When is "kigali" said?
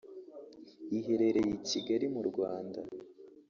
1.67-2.05